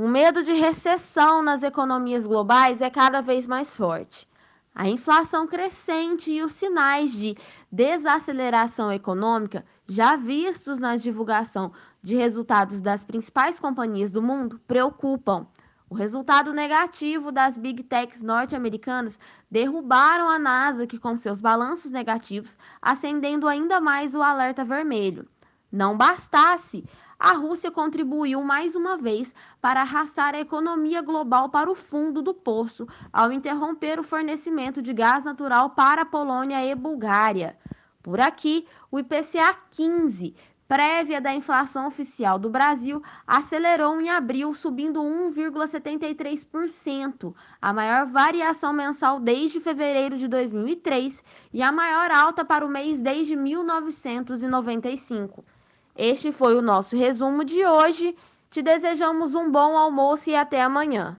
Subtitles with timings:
[0.00, 4.28] O medo de recessão nas economias globais é cada vez mais forte.
[4.72, 7.36] A inflação crescente e os sinais de
[7.72, 15.48] desaceleração econômica já vistos na divulgação de resultados das principais companhias do mundo preocupam.
[15.90, 19.18] O resultado negativo das big techs norte-americanas
[19.50, 25.26] derrubaram a Nasdaq com seus balanços negativos, acendendo ainda mais o alerta vermelho.
[25.70, 26.82] Não bastasse,
[27.18, 29.30] a Rússia contribuiu mais uma vez
[29.60, 34.94] para arrastar a economia global para o fundo do poço ao interromper o fornecimento de
[34.94, 37.54] gás natural para a Polônia e Bulgária.
[38.02, 40.34] Por aqui, o IPCA 15,
[40.66, 49.20] prévia da inflação oficial do Brasil, acelerou em abril, subindo 1,73%, a maior variação mensal
[49.20, 51.14] desde fevereiro de 2003
[51.52, 55.44] e a maior alta para o mês desde 1995.
[55.98, 58.16] Este foi o nosso resumo de hoje.
[58.52, 61.16] Te desejamos um bom almoço e até amanhã.